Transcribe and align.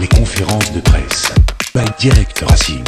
Les 0.00 0.08
conférences 0.08 0.72
de 0.72 0.80
presse. 0.80 1.30
By 1.74 1.84
Direct 1.98 2.38
Racing. 2.38 2.84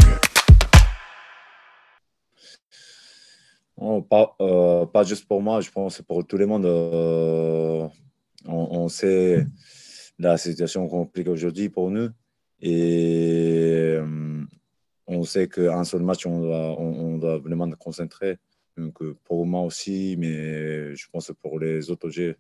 Oh, 3.77 4.01
pas, 4.01 5.05
juste 5.05 5.27
pour 5.29 5.43
moi, 5.43 5.61
je 5.61 5.71
pense 5.71 6.01
pour 6.01 6.27
tout 6.27 6.39
le 6.39 6.47
monde. 6.47 6.65
Euh, 6.65 7.87
on, 8.47 8.89
sait 8.89 9.45
la 10.19 10.39
situation 10.39 10.89
compliquée 10.89 11.29
aujourd'hui 11.29 11.69
pour 11.69 11.91
nous. 11.91 12.09
Et 12.63 13.97
euh, 13.99 14.45
on 15.07 15.23
sait 15.25 15.49
qu'un 15.49 15.85
seul 15.85 16.01
match, 16.01 16.25
on 16.25 17.19
doit, 17.19 17.39
vraiment 17.41 17.71
se 17.71 17.77
concentrer. 17.77 18.39
Donc, 18.79 19.03
pour 19.25 19.45
moi 19.45 19.61
aussi, 19.61 20.17
mais 20.19 20.97
je 20.97 21.07
pense 21.13 21.31
pour 21.43 21.61
les 21.61 21.91
autres 21.91 22.09
OG, 22.09 22.37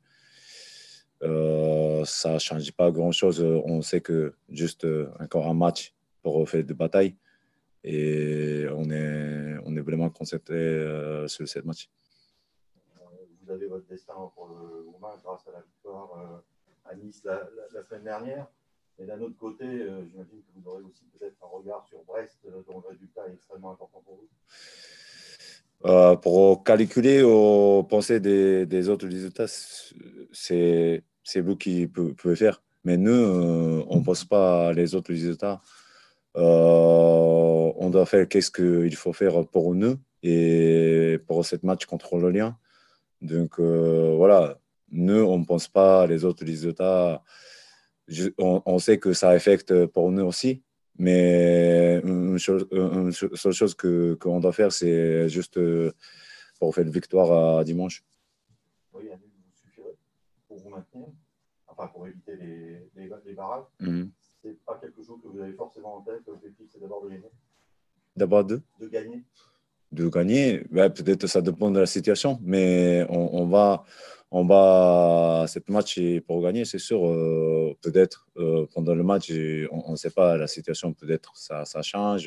euh, 1.22 2.04
ça 2.04 2.34
ne 2.34 2.38
change 2.38 2.72
pas 2.72 2.90
grand-chose. 2.90 3.42
On 3.42 3.82
sait 3.82 4.00
que 4.00 4.34
juste 4.48 4.84
euh, 4.84 5.10
encore 5.20 5.46
un 5.46 5.54
match 5.54 5.94
pour 6.22 6.48
faire 6.48 6.64
de 6.64 6.74
bataille. 6.74 7.16
Et 7.84 8.66
on 8.74 8.90
est, 8.90 9.56
on 9.64 9.76
est 9.76 9.80
vraiment 9.80 10.10
concentré 10.10 10.54
euh, 10.54 11.26
sur 11.26 11.48
cette 11.48 11.64
match. 11.64 11.90
Vous 13.44 13.50
avez 13.50 13.66
votre 13.66 13.86
destin 13.86 14.14
pour 14.34 14.48
le 14.48 14.84
moment 14.84 15.14
grâce 15.22 15.46
à 15.48 15.52
la 15.52 15.60
victoire 15.60 16.42
à 16.84 16.94
Nice 16.94 17.22
la, 17.24 17.34
la, 17.34 17.40
la, 17.74 17.82
semaine 17.82 18.04
dernière. 18.04 18.46
Et 18.98 19.04
d'un 19.04 19.20
autre 19.20 19.36
côté, 19.38 19.64
euh, 19.64 20.04
j'imagine 20.10 20.42
que 20.42 20.60
vous 20.60 20.68
aurez 20.68 20.82
aussi 20.82 21.04
peut-être 21.18 21.36
un 21.42 21.46
regard 21.46 21.84
sur 21.88 22.02
Brest, 22.04 22.38
dont 22.44 22.82
le 22.84 22.88
résultat 22.88 23.22
est 23.28 23.34
extrêmement 23.34 23.72
important 23.72 24.02
pour 24.04 24.16
vous. 24.16 24.28
Euh, 25.84 26.14
pour 26.14 26.62
calculer 26.62 27.22
ou 27.22 27.82
penser 27.82 28.20
des, 28.20 28.66
des 28.66 28.88
autres 28.88 29.08
résultats, 29.08 29.48
c'est 29.48 31.02
vous 31.36 31.56
qui 31.56 31.86
pouvez 31.86 32.36
faire. 32.36 32.62
Mais 32.84 32.96
nous, 32.96 33.12
euh, 33.12 33.84
on 33.88 33.98
ne 34.00 34.04
pense 34.04 34.24
pas 34.24 34.72
les 34.72 34.94
autres 34.94 35.10
résultats. 35.12 35.60
Euh, 36.36 37.72
on 37.76 37.90
doit 37.90 38.06
faire 38.06 38.28
qu'est-ce 38.28 38.50
qu'il 38.50 38.96
faut 38.96 39.12
faire 39.12 39.46
pour 39.46 39.74
nous 39.74 39.96
et 40.22 41.18
pour 41.26 41.44
cette 41.44 41.62
match 41.62 41.86
contre 41.86 42.18
le 42.18 42.30
lien. 42.30 42.56
Donc 43.20 43.60
euh, 43.60 44.14
voilà, 44.16 44.58
nous, 44.90 45.20
on 45.20 45.38
ne 45.38 45.44
pense 45.44 45.68
pas 45.68 46.06
les 46.06 46.24
autres 46.24 46.44
résultats. 46.44 47.22
Je, 48.08 48.30
on, 48.38 48.62
on, 48.66 48.78
sait 48.78 48.98
que 48.98 49.12
ça 49.12 49.30
affecte 49.30 49.86
pour 49.86 50.10
nous 50.10 50.24
aussi. 50.24 50.62
Mais 50.98 52.00
une, 52.04 52.38
chose, 52.38 52.66
une 52.72 53.12
seule 53.12 53.52
chose 53.52 53.74
qu'on 53.74 54.16
que 54.16 54.40
doit 54.40 54.52
faire, 54.52 54.72
c'est 54.72 55.28
juste 55.28 55.58
pour 56.58 56.74
faire 56.74 56.84
une 56.84 56.90
victoire 56.90 57.58
à 57.58 57.64
dimanche. 57.64 58.04
Oui, 58.92 59.04
il 59.04 59.18
vous 59.18 59.52
suffirait 59.54 59.96
pour 60.46 60.58
vous 60.58 60.61
maintenir, 60.76 61.08
enfin 61.70 61.86
pour 61.92 62.02
éviter 62.10 62.34
les, 62.42 62.58
les, 62.96 63.06
les 63.26 63.34
barrages. 63.40 63.68
Mm 63.80 63.88
-hmm. 63.88 64.06
C'est 64.40 64.56
pas 64.68 64.76
quelque 64.82 65.02
chose 65.06 65.18
que 65.22 65.28
vous 65.32 65.40
avez 65.44 65.56
forcément 65.62 65.92
en 65.98 66.02
tête. 66.08 66.22
L'objectif, 66.26 66.66
c'est 66.70 66.80
d'abord 66.84 67.00
de 67.04 67.08
gagner. 67.14 67.32
D'abord 68.20 68.44
de 68.50 68.56
De 68.82 68.88
gagner. 68.96 69.20
De 69.98 70.04
gagner, 70.16 70.46
peut-être 70.98 71.26
ça 71.34 71.40
dépend 71.48 71.70
de 71.76 71.80
la 71.86 71.90
situation, 71.96 72.30
mais 72.52 73.04
on, 73.18 73.24
on 73.40 73.46
va, 73.54 73.66
on 74.38 74.44
va, 74.52 75.44
cette 75.54 75.68
match 75.76 75.92
pour 76.26 76.38
gagner, 76.46 76.64
c'est 76.72 76.84
sûr. 76.88 77.00
Euh, 77.06 77.76
peut-être 77.84 78.18
euh, 78.42 78.66
pendant 78.74 78.94
le 79.00 79.04
match, 79.12 79.26
on 79.70 79.92
ne 79.94 80.00
sait 80.02 80.14
pas 80.20 80.30
la 80.44 80.48
situation, 80.56 80.86
peut-être 81.00 81.30
ça, 81.46 81.56
ça 81.72 81.80
change, 81.92 82.24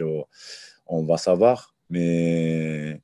on 0.95 1.01
va 1.11 1.17
savoir. 1.29 1.57
Mais, 1.89 3.01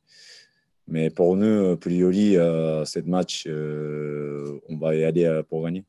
mais 0.91 1.09
pour 1.09 1.35
nous, 1.35 1.75
priori, 1.77 2.37
euh, 2.37 2.85
cette 2.85 3.07
match, 3.07 3.47
on 3.47 4.77
va 4.77 4.95
y 4.95 5.03
aller 5.03 5.41
pour 5.49 5.63
gagner. 5.63 5.83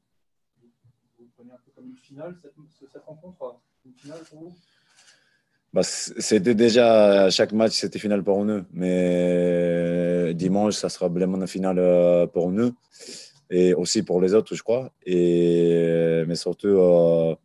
Vous 1.19 1.27
prenez 1.37 1.53
un 1.53 1.57
peu 1.65 1.71
comme 1.75 1.89
une 1.89 1.97
finale 1.97 2.35
cette, 2.41 2.55
cette 2.93 3.03
rencontre 3.05 3.61
Une 3.85 3.93
finale 3.93 4.21
pour 4.31 4.41
vous? 4.41 4.55
Bah, 5.73 5.83
c'était 5.83 6.55
déjà 6.55 7.31
chaque 7.31 7.53
match, 7.53 7.73
c'était 7.73 7.99
finale 7.99 8.23
pour 8.23 8.45
nous. 8.45 8.63
Mais 8.73 10.33
dimanche, 10.35 10.75
ça 10.75 10.89
sera 10.89 11.09
vraiment 11.09 11.39
une 11.39 11.47
finale 11.47 12.29
pour 12.33 12.51
nous 12.51 12.73
et 13.53 13.75
aussi 13.75 14.03
pour 14.03 14.21
les 14.21 14.33
autres, 14.33 14.55
je 14.55 14.63
crois. 14.63 14.91
Et, 15.05 16.25
mais 16.27 16.37
surtout, 16.37 16.69
euh, 16.69 17.37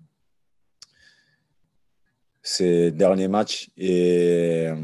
ces 2.42 2.92
derniers 2.92 3.28
matchs. 3.28 3.70
Et 3.78 4.68
euh, 4.68 4.76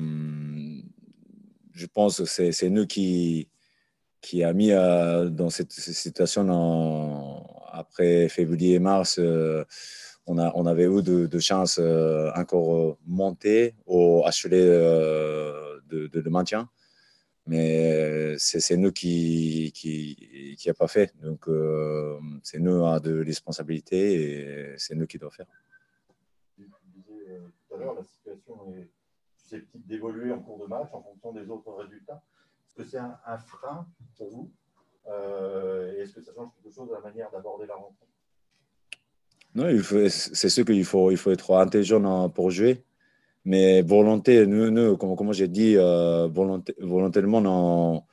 je 1.83 1.87
pense 1.87 2.17
que 2.19 2.51
c'est 2.53 2.69
nous 2.69 2.87
qui, 2.87 3.49
qui 4.21 4.41
a 4.41 4.53
mis 4.53 4.71
euh, 4.71 5.29
dans 5.29 5.49
cette, 5.49 5.73
situation 5.73 6.41
après 7.73 8.29
février 8.29 8.75
et 8.75 8.79
mars. 8.79 9.19
Euh, 9.19 9.65
on, 10.25 10.37
avait 10.65 10.85
eu 10.85 11.03
de, 11.03 11.27
de 11.27 11.39
chances 11.39 11.77
euh, 11.81 12.31
encore 12.37 12.97
monter 13.05 13.75
ou 13.85 14.23
acheter 14.25 14.63
euh, 14.65 15.81
de, 15.89 16.29
maintien. 16.29 16.69
Mais 17.47 18.37
c'est 18.37 18.77
nous 18.77 18.93
qui 18.93 19.73
qui, 19.75 20.55
qui 20.57 20.69
a 20.69 20.73
pas 20.73 20.87
fait. 20.87 21.13
Donc, 21.21 21.41
c'est 22.43 22.59
nous 22.59 22.85
à 22.85 23.01
de 23.01 23.25
responsabilité 23.25 23.99
et 24.13 24.77
c'est 24.77 24.95
nous 24.95 25.07
qui 25.07 25.17
doit 25.17 25.31
faire. 25.31 25.47
Tout 26.55 27.75
à 27.75 27.77
l'heure, 27.77 27.95
la 27.95 28.03
situation 28.03 28.73
est 28.77 29.02
susceptible 29.43 29.85
d'évoluer 29.85 30.31
en 30.31 30.39
cours 30.39 30.59
de 30.59 30.67
match 30.67 30.89
en 30.93 31.01
fonction 31.01 31.33
des 31.33 31.49
autres 31.49 31.71
résultats. 31.73 32.21
Est-ce 32.67 32.75
que 32.75 32.89
c'est 32.89 32.97
un, 32.97 33.37
frein 33.37 33.85
pour 34.17 34.29
vous 34.29 34.51
euh, 35.07 36.01
Est-ce 36.01 36.13
que 36.13 36.21
ça 36.21 36.31
change 36.33 36.49
quelque 36.55 36.73
chose 36.73 36.89
de 36.89 36.93
la 36.93 37.01
manière 37.01 37.29
d'aborder 37.31 37.67
la 37.67 37.75
rencontre 37.75 38.07
non, 39.55 39.67
c'est 40.09 40.49
sûr 40.49 40.65
qu'il 40.65 40.83
faut, 40.83 41.11
il 41.11 41.17
faut 41.17 41.29
être 41.29 41.53
intelligent 41.53 42.27
pour 42.29 42.49
jouer. 42.49 42.83
Mais 43.45 43.83
volonté, 43.83 44.47
nous, 44.47 44.71
nous 44.71 44.97
comme, 44.97 45.15
comme 45.15 45.31
j'ai 45.31 45.47
dit, 45.47 45.75
euh, 45.77 46.27
volontairement, 46.27 47.43
on, 47.45 48.03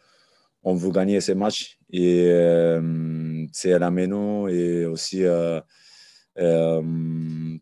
on, 0.63 0.75
veut 0.75 0.91
gagner 0.91 1.19
ces 1.23 1.35
matchs. 1.35 1.79
Et 1.89 2.27
euh, 2.29 3.47
c'est 3.53 3.73
à 3.73 3.79
la 3.79 3.91
maison 3.91 4.49
et 4.49 4.85
aussi 4.85 5.25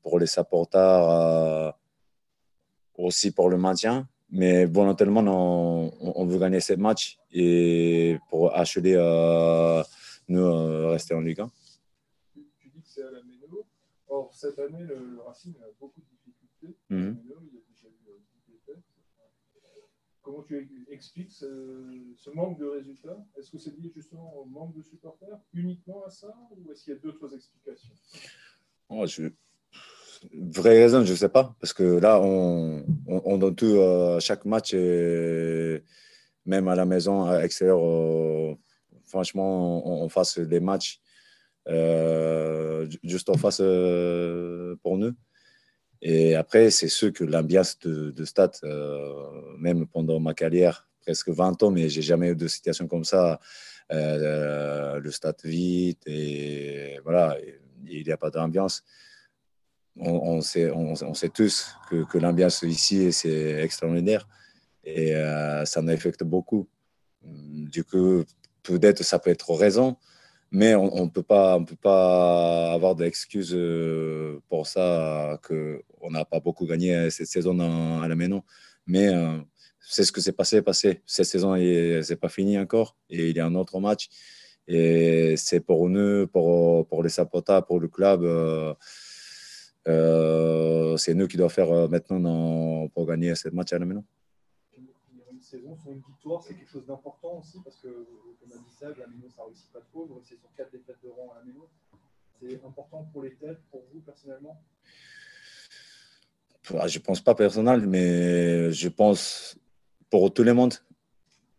pour 0.03 0.19
les 0.19 0.27
supporters, 0.27 1.75
aussi 2.99 3.31
pour 3.31 3.49
le 3.49 3.57
maintien. 3.57 4.07
Mais 4.31 4.67
volontairement, 4.67 5.23
on, 5.27 5.91
on 6.21 6.27
veut 6.27 6.39
gagner 6.39 6.61
ces 6.61 6.77
matchs 6.77 7.19
et 7.33 8.19
pour 8.29 8.55
acheter 8.55 8.95
nous 10.29 10.89
rester 10.91 11.15
en 11.15 11.21
Ligue 11.21 11.41
1. 11.41 11.51
Tu 12.35 12.69
dis 12.69 12.83
que 12.83 12.89
c'est 12.89 13.03
à 13.03 13.11
la 13.11 13.23
maison. 13.23 13.65
Or, 14.09 14.31
cette 14.35 14.59
année, 14.59 14.83
le, 14.83 15.21
Racing 15.27 15.55
a 15.63 15.69
beaucoup 15.81 16.01
de 16.01 16.07
difficultés. 16.27 16.77
Mm 16.91 16.97
-hmm. 16.97 17.17
Il 17.25 17.29
y 17.29 17.33
a 17.33 17.63
déjà 17.69 17.89
eu 17.89 18.21
10 18.47 18.53
défaites. 18.53 18.85
Comment 20.23 20.43
tu 20.43 20.55
expliques 20.91 21.33
ce, 21.33 21.51
ce 22.17 22.31
manque 22.31 22.59
de 22.59 22.67
résultats? 22.67 23.19
Est-ce 23.37 23.51
que 23.51 23.59
c'est 23.59 23.75
lié 23.79 23.91
justement 23.95 24.29
au 24.39 24.45
manque 24.45 24.75
de 24.77 24.83
supporters? 24.83 25.41
Uniquement 25.53 26.05
à 26.05 26.11
ça? 26.11 26.31
Ou 26.57 26.71
est-ce 26.71 26.85
qu'il 26.85 26.93
y 26.95 26.97
a 26.97 27.01
d'autres 27.01 27.31
explications? 27.35 27.95
Oh, 28.91 29.07
je... 29.07 29.23
Vraie 30.33 30.83
raison, 30.83 31.05
je 31.05 31.13
ne 31.13 31.17
sais 31.17 31.29
pas. 31.29 31.55
Parce 31.61 31.73
que 31.73 31.83
là, 31.83 32.21
on, 32.21 32.85
on, 33.07 33.23
on 33.25 33.39
donne 33.39 33.55
tout 33.55 33.67
euh, 33.67 34.19
chaque 34.21 34.45
match, 34.45 34.75
même 34.75 36.69
à 36.69 36.75
la 36.75 36.85
maison, 36.85 37.25
à 37.25 37.41
l'extérieur. 37.43 37.79
Euh, 37.81 38.55
franchement, 39.07 40.03
on, 40.05 40.09
fasse 40.09 40.39
des 40.39 40.61
matchs 40.61 41.01
euh, 41.69 42.89
juste 43.03 43.29
en 43.31 43.35
face 43.35 43.63
pour 44.83 44.99
nous. 44.99 45.15
Et 46.01 46.35
après, 46.37 46.71
c'est 46.71 46.89
sûr 46.89 47.13
que 47.13 47.25
l'ambiance 47.25 47.79
de, 47.81 48.11
de, 48.11 48.25
stade, 48.25 48.57
même 49.59 49.87
pendant 49.87 50.21
ma 50.21 50.35
carrière, 50.35 50.89
presque 51.01 51.31
20 51.31 51.63
ans, 51.63 51.71
mais 51.71 51.89
j'ai 51.89 52.03
jamais 52.03 52.31
eu 52.31 52.37
de 52.37 52.49
situation 52.49 52.87
comme 52.87 53.05
ça. 53.05 53.41
le 53.91 55.11
stade 55.11 55.41
vide 55.45 55.99
et 56.07 56.99
voilà, 57.03 57.37
il 57.87 58.05
n'y 58.05 58.13
a 58.13 58.17
pas 58.17 58.31
d'ambiance. 58.31 58.85
On, 60.01 60.41
sait, 60.41 60.71
on, 60.71 61.15
sait 61.15 61.29
tous 61.29 61.75
que, 61.91 62.05
que 62.05 62.19
l'ambiance 62.19 62.63
ici, 62.63 63.13
c'est 63.13 63.63
extraordinaire 63.63 64.29
et 64.85 65.13
ça 65.65 65.83
nous 65.83 65.93
affecte 65.93 66.23
beaucoup. 66.23 66.69
Du 67.23 67.83
coup, 67.85 68.23
peut-être 68.63 69.03
ça 69.03 69.19
peut 69.19 69.31
être 69.31 69.53
raison, 69.55 69.97
mais 70.51 70.75
on 70.75 71.05
ne 71.05 71.11
peut, 71.11 71.23
pas, 71.23 71.57
on 71.57 71.65
peut 71.65 71.77
pas 71.77 72.73
avoir 72.73 72.95
d'excuses 72.95 73.59
pour 74.49 74.67
ça, 74.67 75.41
qu'on 75.47 76.11
n'a 76.11 76.25
pas 76.25 76.41
beaucoup 76.41 76.67
gagné 76.67 77.11
cette 77.11 77.27
saison 77.27 77.59
à 78.01 78.07
la 78.07 78.15
maison. 78.15 78.43
Mais 78.89 79.09
euh, 79.09 79.39
c'est 79.81 80.05
ce 80.05 80.11
que 80.11 80.21
s'est 80.21 80.33
passé, 80.33 80.63
passé. 80.63 81.03
Cette 81.07 81.27
saison, 81.27 81.55
ce 81.55 82.11
n'est 82.11 82.17
pas 82.17 82.31
fini 82.31 82.59
encore. 82.59 82.97
Et 83.11 83.29
il 83.29 83.37
y 83.37 83.41
a 83.41 83.47
un 83.47 83.55
autre 83.55 83.79
match. 83.79 84.09
Et 84.67 85.35
c'est 85.37 85.61
pour 85.61 85.89
nous, 85.89 86.27
pour, 86.27 86.87
pour 86.89 87.03
les 87.03 87.11
supporters, 87.11 87.65
pour 87.65 87.81
le 87.81 87.89
club, 87.89 88.23
euh, 88.23 88.75
euh, 89.89 90.97
c'est 90.97 91.15
nous 91.15 91.27
qui 91.27 91.37
doivent 91.37 91.53
faire 91.53 91.89
maintenant 91.89 92.21
dans, 92.21 92.89
pour 92.89 93.07
gagner 93.07 93.35
ce 93.35 93.49
match 93.49 93.73
à 93.73 93.79
la 93.79 93.87
maison 93.87 94.05
une 95.39 95.45
saison, 95.45 95.77
sur 95.77 95.93
une 95.93 96.03
victoire, 96.09 96.43
c'est 96.43 96.55
quelque 96.55 96.71
chose 96.71 96.87
d'important 96.87 97.39
aussi 97.39 97.59
parce 97.63 97.77
que, 97.77 97.89
comme 97.89 98.53
a 98.53 98.57
dit 98.57 98.75
ça, 98.79 98.89
la 98.89 99.07
Méno, 99.07 99.29
ça 99.29 99.43
ne 99.43 99.47
réussit 99.47 99.73
pas 99.73 99.81
trop. 99.93 100.21
C'est 100.25 100.39
sur 100.39 100.53
quatre 100.57 100.73
défaites 100.73 100.97
de 101.03 101.09
rang 101.09 101.33
à 101.33 101.39
la 101.39 101.45
Méno. 101.45 101.69
C'est 102.41 102.65
important 102.65 103.09
pour 103.13 103.23
les 103.23 103.35
têtes, 103.35 103.61
pour 103.71 103.85
vous 103.93 104.01
personnellement? 104.01 104.61
Je 106.87 106.99
pense 106.99 107.21
pas 107.21 107.35
personnel, 107.35 107.87
mais 107.87 108.73
je 108.73 108.89
pense 108.89 109.57
pour 110.11 110.33
tout 110.33 110.43
le 110.43 110.55
monde, 110.55 110.75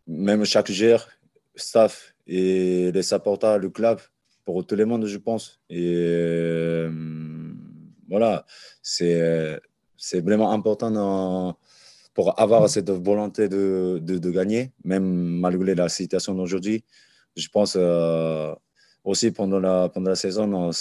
même 0.05 0.43
chaque 0.45 0.69
joueur, 0.69 1.09
staff 1.55 2.13
et 2.27 2.91
les 2.91 3.03
supporters, 3.03 3.57
le 3.57 3.69
club, 3.69 3.99
pour 4.45 4.65
tout 4.65 4.75
le 4.75 4.85
monde, 4.85 5.05
je 5.05 5.17
pense. 5.17 5.59
Et 5.69 5.95
euh, 5.95 6.89
voilà, 8.09 8.45
c'est 8.81 9.59
c'est 9.99 10.21
vraiment 10.21 10.51
important 10.51 11.55
pour 12.13 12.39
avoir 12.39 12.67
cette 12.69 12.89
volonté 12.89 13.47
de, 13.49 13.99
de, 14.01 14.17
de, 14.17 14.31
gagner, 14.31 14.71
même 14.83 15.03
malgré 15.03 15.75
la 15.75 15.89
situation 15.89 16.33
d'aujourd'hui. 16.33 16.83
Je 17.35 17.47
pense 17.47 17.75
euh, 17.77 18.53
aussi 19.03 19.31
pendant 19.31 19.59
la, 19.59 19.89
pendant 19.89 20.09
la 20.09 20.15
saison, 20.15 20.71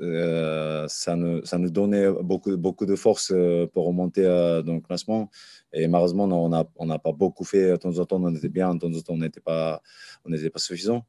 euh, 0.00 0.88
ça, 0.88 1.16
nous, 1.16 1.44
ça 1.44 1.58
nous 1.58 1.70
donnait 1.70 2.10
beaucoup, 2.22 2.56
beaucoup 2.56 2.86
de 2.86 2.96
force 2.96 3.30
euh, 3.34 3.66
pour 3.66 3.86
remonter 3.86 4.24
dans 4.24 4.74
le 4.74 4.80
classement. 4.80 5.30
Et 5.72 5.86
malheureusement, 5.86 6.24
on 6.24 6.48
n'a 6.48 6.64
on 6.76 6.98
pas 6.98 7.12
beaucoup 7.12 7.44
fait. 7.44 7.70
De 7.70 7.76
temps 7.76 7.98
en 7.98 8.04
temps, 8.04 8.22
on 8.22 8.34
était 8.34 8.48
bien, 8.48 8.74
de 8.74 8.80
temps 8.80 8.92
en 8.92 9.00
temps, 9.00 9.14
on 9.14 9.18
n'était 9.18 9.40
pas, 9.40 9.80
on 10.24 10.30
pas 10.30 10.58
suffisant. 10.58 11.04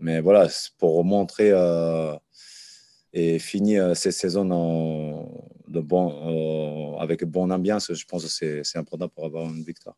Mais 0.00 0.20
voilà, 0.20 0.48
pour 0.78 1.04
montrer 1.04 1.50
et 3.18 3.38
finir 3.38 3.96
cette 3.96 4.12
saison 4.12 4.50
en, 4.50 5.28
de 5.66 5.80
bon, 5.80 6.94
euh, 6.94 6.98
avec 6.98 7.24
bonne 7.24 7.52
ambiance, 7.52 7.92
je 7.92 8.04
pense 8.06 8.38
que 8.38 8.62
c'est 8.62 8.78
important 8.78 9.08
pour 9.08 9.24
avoir 9.24 9.44
une 9.46 9.62
victoire. 9.62 9.96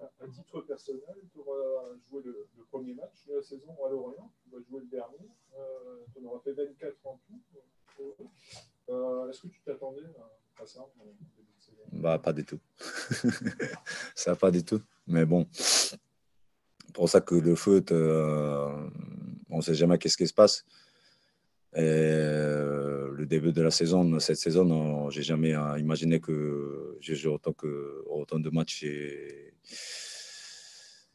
À 0.00 0.26
titre 0.28 0.60
personnel, 0.62 1.16
tu 1.32 1.38
auras 1.38 1.94
joué 2.08 2.22
le, 2.24 2.48
le, 2.56 2.64
premier 2.64 2.94
match 2.94 3.24
de 3.28 3.34
la 3.34 3.42
saison 3.42 3.76
à 3.86 3.90
Lorient, 3.90 4.32
tu 4.42 4.50
vas 4.50 4.62
jouer 4.68 4.80
le 4.80 4.86
dernier, 4.86 5.28
euh, 5.56 6.04
tu 6.12 6.24
en 6.24 6.30
auras 6.30 6.40
fait 6.40 6.52
24 6.52 6.96
en 7.04 7.20
tout. 7.26 8.30
Euh, 8.90 9.30
Est-ce 9.30 9.42
que 9.42 9.48
tu 9.48 9.60
t'attendais 9.64 10.02
à, 10.60 10.66
ça 10.66 10.86
bah, 11.92 12.18
Pas 12.18 12.32
du 12.32 12.44
tout. 12.44 12.58
ça, 14.14 14.34
pas 14.34 14.50
du 14.50 14.64
tout. 14.64 14.80
Mais 15.06 15.24
bon, 15.24 15.46
pour 16.92 17.08
ça 17.08 17.20
que 17.20 17.34
le 17.34 17.54
foot, 17.54 17.92
euh, 17.92 18.88
on 19.50 19.58
ne 19.58 19.62
sait 19.62 19.74
jamais 19.74 19.98
qu'est-ce 19.98 20.16
qui 20.16 20.26
se 20.26 20.34
passe. 20.34 20.64
Euh, 21.76 23.10
le 23.12 23.26
début 23.26 23.52
de 23.52 23.62
la 23.62 23.70
saison, 23.70 24.18
cette 24.20 24.36
saison, 24.36 25.10
j'ai 25.10 25.22
jamais 25.22 25.54
euh, 25.54 25.78
imaginé 25.78 26.20
que 26.20 26.96
je 27.00 27.14
joue 27.14 27.30
autant, 27.30 27.52
que, 27.52 28.04
autant 28.06 28.38
de 28.38 28.48
matchs 28.50 28.86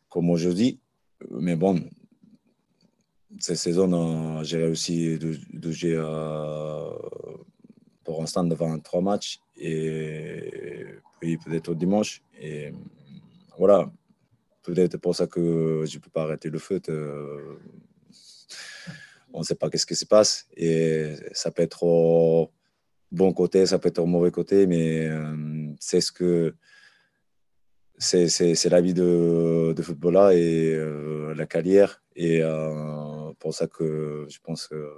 comme 0.09 0.29
aujourd'hui. 0.29 0.79
Mais 1.29 1.55
bon, 1.55 1.79
cette 3.39 3.57
saison, 3.57 4.43
j'ai 4.43 4.57
réussi 4.57 5.17
de 5.17 5.71
jouer 5.71 5.95
euh, 5.95 6.89
pour 8.03 8.19
l'instant 8.19 8.43
devant 8.43 8.77
trois 8.79 9.01
matchs 9.01 9.39
et 9.55 10.83
puis 11.19 11.37
peut-être 11.37 11.69
au 11.69 11.75
dimanche. 11.75 12.21
Et 12.41 12.73
voilà, 13.57 13.89
peut-être 14.63 14.97
pour 14.97 15.15
ça 15.15 15.27
que 15.27 15.83
je 15.85 15.97
ne 15.97 16.01
peux 16.01 16.09
pas 16.09 16.23
arrêter 16.23 16.49
le 16.49 16.59
foot 16.59 16.89
on 19.33 19.39
ne 19.39 19.43
sait 19.43 19.55
pas 19.55 19.69
qu'est-ce 19.69 19.85
qui 19.85 19.95
se 19.95 20.05
passe. 20.05 20.47
Et 20.55 21.15
ça 21.33 21.51
peut 21.51 21.63
être 21.63 21.83
au 21.83 22.51
bon 23.11 23.33
côté, 23.33 23.65
ça 23.65 23.79
peut 23.79 23.89
être 23.89 23.99
au 23.99 24.05
mauvais 24.05 24.31
côté, 24.31 24.67
mais 24.67 25.07
euh, 25.07 25.73
c'est 25.79 26.01
ce 26.01 26.11
que 26.11 26.55
c'est 27.97 28.69
la 28.69 28.79
vie 28.79 28.93
de, 28.93 29.73
de 29.75 29.81
footballeur 29.81 30.31
et 30.31 30.73
euh, 30.73 31.33
la 31.33 31.45
carrière. 31.45 32.01
Et 32.15 32.41
euh, 32.41 33.33
pour 33.39 33.53
ça 33.53 33.67
que 33.67 34.25
je 34.29 34.39
pense 34.41 34.67
que 34.67 34.89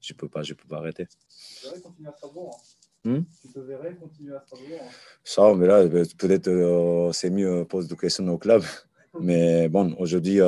je 0.00 0.12
ne 0.12 0.18
peux, 0.18 0.28
pas, 0.28 0.42
je 0.42 0.52
peux 0.52 0.68
pas 0.68 0.78
arrêter. 0.78 1.06
Tu 1.06 1.66
verrais 1.66 1.80
continuer 1.80 2.08
à 2.08 2.12
Strasbourg 2.12 2.60
hein. 3.06 3.10
hmm? 3.10 3.24
Tu 3.40 3.48
te 3.48 3.58
verrais 3.60 3.94
continuer 3.96 4.34
à 4.34 4.40
Strasbourg 4.40 4.80
hein. 4.82 4.92
Ça, 5.24 5.54
mais 5.54 5.66
là, 5.66 5.88
peut-être 5.88 7.10
c'est 7.14 7.30
mieux 7.30 7.64
poser 7.64 7.88
des 7.88 7.96
questions 7.96 8.28
au 8.28 8.38
club. 8.38 8.62
mais 9.20 9.70
bon, 9.70 9.94
aujourd'hui, 9.98 10.40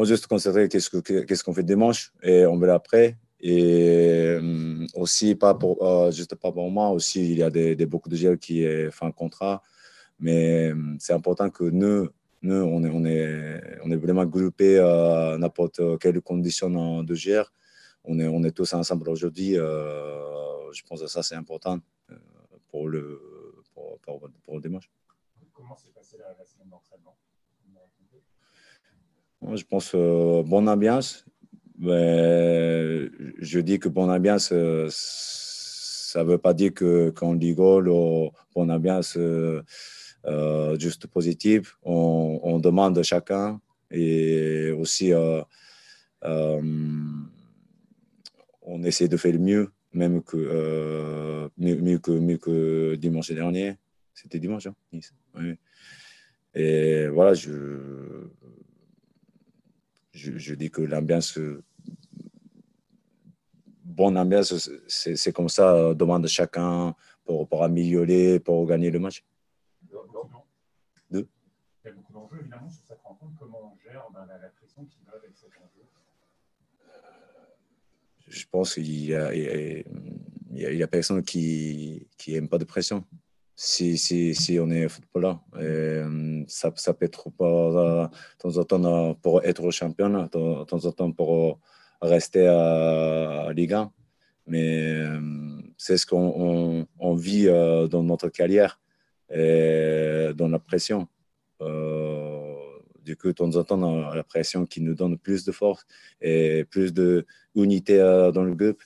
on 0.00 0.04
juste 0.04 0.26
considérer 0.26 0.68
qu'est-ce 0.68 0.88
qu'on 0.88 1.02
ce 1.02 1.44
qu'on 1.44 1.52
fait 1.52 1.62
dimanche 1.62 2.12
et 2.22 2.46
on 2.46 2.58
verra 2.58 2.74
après. 2.74 3.18
Et 3.40 4.38
euh, 4.38 4.86
aussi, 4.94 5.34
pas 5.34 5.54
pour, 5.54 5.82
euh, 5.82 6.10
juste 6.10 6.34
pas 6.36 6.52
pour 6.52 6.70
moi, 6.70 6.88
aussi, 6.90 7.32
il 7.32 7.38
y 7.38 7.42
a 7.42 7.50
des, 7.50 7.86
beaucoup 7.86 8.08
de 8.08 8.16
gens 8.16 8.36
qui 8.36 8.64
font 8.90 9.06
un 9.06 9.12
contrat. 9.12 9.62
Mais 10.18 10.70
euh, 10.70 10.96
c'est 10.98 11.12
important 11.12 11.50
que 11.50 11.64
nous, 11.64 12.08
nous 12.42 12.54
on, 12.54 12.82
est, 12.84 12.90
on, 12.90 13.04
est, 13.04 13.60
on 13.84 13.90
est 13.90 13.96
vraiment 13.96 14.24
groupés 14.24 14.78
à 14.78 15.36
n'importe 15.38 15.80
quelle 15.98 16.20
condition 16.22 17.02
de 17.02 17.14
GR. 17.14 17.50
On 18.04 18.18
est, 18.18 18.26
on 18.26 18.42
est 18.44 18.52
tous 18.52 18.72
ensemble 18.72 19.08
aujourd'hui. 19.10 19.54
je 19.54 20.82
pense 20.88 21.00
que 21.02 21.08
ça, 21.08 21.22
c'est 21.22 21.36
important 21.36 21.78
pour 22.68 22.88
le, 22.88 23.20
pour, 23.74 23.98
pour, 24.44 24.54
le 24.54 24.60
dimanche. 24.60 24.90
Comment 25.52 25.76
s'est 25.76 25.92
passée 25.94 26.16
la, 26.18 26.34
la 26.38 26.46
semaine 26.46 26.70
d'entraînement? 26.70 27.16
Je 29.54 29.64
pense 29.64 29.92
euh, 29.94 30.42
bonne 30.42 30.68
ambiance. 30.68 31.24
Mais 31.78 33.08
je 33.38 33.60
dis 33.60 33.78
que 33.78 33.88
bonne 33.88 34.10
ambiance, 34.10 34.50
euh, 34.52 34.88
ça 34.90 36.22
ne 36.22 36.28
veut 36.28 36.38
pas 36.38 36.52
dire 36.52 36.74
que 36.74 37.10
quand 37.10 37.28
on 37.28 37.38
rigole 37.38 37.88
ou 37.88 38.30
bonne 38.54 38.70
ambiance 38.70 39.16
euh, 39.16 39.62
juste 40.78 41.06
positive. 41.06 41.72
On, 41.82 42.38
on, 42.42 42.58
demande 42.58 42.98
à 42.98 43.02
chacun 43.02 43.60
et 43.90 44.70
aussi 44.72 45.12
on 46.22 47.06
essaie 48.84 49.08
de 49.08 49.16
faire 49.16 49.32
le 49.32 49.38
mieux, 49.38 49.70
même 49.94 50.22
que, 50.22 51.48
mieux, 51.56 51.98
que, 51.98 52.10
mieux 52.10 52.36
que 52.36 52.94
dimanche 52.96 53.32
dernier. 53.32 53.76
C'était 54.12 54.38
dimanche, 54.38 54.66
hein 54.66 54.74
oui. 55.34 55.54
Et 56.54 57.08
voilà, 57.08 57.32
je, 57.32 58.28
je, 60.20 60.54
dis 60.54 60.70
que 60.70 60.82
l'ambiance, 60.82 61.38
bonne 63.84 64.18
ambiance, 64.18 64.70
c'est 64.88 65.32
comme 65.32 65.48
ça, 65.48 65.94
demande 65.94 66.26
chacun 66.26 66.94
pour, 67.24 67.48
pour 67.48 67.62
améliorer, 67.64 68.40
pour 68.40 68.66
gagner 68.66 68.90
le 68.90 68.98
match. 68.98 69.24
Deux. 71.10 71.28
Il 71.84 71.88
y 71.88 71.90
a 71.90 71.92
beaucoup 71.92 72.12
d'enjeux, 72.12 72.38
évidemment, 72.40 72.68
sur 72.68 72.84
cette 72.86 73.00
rencontre. 73.02 73.32
Comment 73.38 73.74
on 73.74 73.78
gère 73.78 74.06
ben, 74.12 74.26
la, 74.26 74.48
pression 74.48 74.84
qui 74.84 74.98
va 75.06 75.16
avec 75.16 75.30
cet 75.34 75.50
enjeu? 75.50 75.84
Je 78.28 78.46
pense 78.46 78.74
qu'il 78.74 79.04
y 79.06 79.14
a, 79.14 79.34
il 79.34 79.84
y 80.52 80.64
a, 80.66 80.70
il 80.70 80.78
y 80.78 80.82
a 80.82 80.88
personne 80.88 81.22
qui 81.22 82.06
n'aime 82.28 82.48
pas 82.48 82.58
de 82.58 82.64
pression 82.64 83.04
si, 83.62 83.98
si, 83.98 84.34
si 84.34 84.58
on 84.58 84.70
est 84.70 84.88
footballeur. 84.88 85.38
Et, 85.60 86.02
ça, 86.48 86.72
ça 86.76 86.94
peut 86.94 87.04
être 87.04 87.28
pas, 87.28 88.10
de 88.10 88.38
temps 88.38 88.56
en 88.56 88.64
temps 88.64 89.14
pour 89.16 89.44
être 89.44 89.70
champion, 89.70 90.08
de 90.08 90.64
temps 90.64 90.84
en 90.86 90.92
temps 90.92 91.12
pour 91.12 91.60
rester 92.00 92.46
à, 92.46 93.52
Ligue 93.54 93.74
1. 93.74 93.92
Mais 94.46 95.04
c'est 95.76 95.98
ce 95.98 96.06
qu'on 96.06 96.86
on, 96.98 97.14
vit 97.14 97.48
euh, 97.48 97.86
dans 97.86 98.02
notre 98.02 98.30
carrière 98.30 98.80
et 99.30 100.30
dans 100.34 100.48
la 100.48 100.58
pression. 100.58 101.06
Euh, 101.60 102.54
du 103.04 103.14
coup, 103.14 103.28
de 103.28 103.32
temps 103.32 103.56
en 103.56 103.64
temps, 103.64 104.10
la 104.14 104.24
pression 104.24 104.64
qui 104.64 104.80
nous 104.80 104.94
donne 104.94 105.18
plus 105.18 105.44
de 105.44 105.52
force 105.52 105.86
et 106.22 106.64
plus 106.64 106.94
d'unité 106.94 108.00
euh, 108.00 108.32
dans 108.32 108.42
le 108.42 108.54
groupe. 108.54 108.82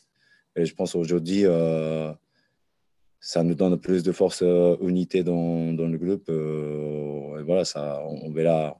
Et 0.56 0.66
je 0.66 0.74
pense 0.74 0.96
aujourd'hui, 0.96 1.44
ça 3.24 3.42
nous 3.42 3.54
donne 3.54 3.80
plus 3.80 4.02
de 4.02 4.12
force, 4.12 4.42
euh, 4.42 4.76
unité 4.82 5.22
dans, 5.22 5.72
dans, 5.72 5.86
le 5.86 5.96
groupe. 5.96 6.28
Euh, 6.28 7.40
et 7.40 7.42
voilà, 7.42 7.64
ça, 7.64 8.04
on, 8.06 8.30
verra, 8.30 8.78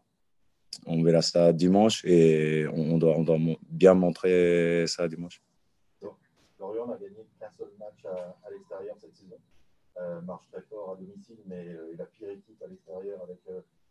on 0.85 1.03
verra 1.03 1.23
ça 1.23 1.51
dimanche 1.55 2.05
et 2.05 2.67
on, 2.71 2.99
doit, 2.99 3.17
on 3.17 3.23
doit 3.23 3.39
bien 3.71 3.95
montrer 3.95 4.85
ça 4.87 5.09
dimanche. 5.09 5.41
Lorient 6.61 6.87
n'a 6.87 6.97
gagné 6.99 7.27
qu'un 7.41 7.51
seul 7.57 7.69
match 7.79 8.05
à, 8.05 8.37
à 8.47 8.51
l'extérieur 8.51 8.97
cette 9.01 9.17
saison. 9.17 9.39
Euh, 9.97 10.21
marche 10.21 10.47
très 10.53 10.61
fort 10.69 10.93
à 10.93 10.97
domicile, 11.01 11.39
mais 11.47 11.67
euh, 11.69 11.95
la 11.97 12.05
pire 12.05 12.29
équipe 12.29 12.63
à 12.63 12.67
l'extérieur 12.67 13.23
avec, 13.23 13.39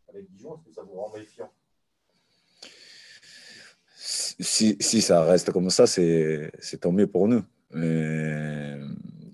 avec 0.08 0.30
Dijon. 0.30 0.54
Est-ce 0.56 0.66
que 0.66 0.72
ça 0.76 0.84
vous 0.84 0.94
rend 0.94 1.12
méfiant? 1.18 1.52
Si, 3.96 4.78
si, 4.80 5.02
ça 5.02 5.24
reste 5.24 5.52
comme 5.52 5.72
ça, 5.72 5.88
c'est 5.88 6.52
tant 6.80 6.92
mieux 6.92 7.08
pour 7.08 7.28
nous. 7.28 7.42
Mais 7.72 8.78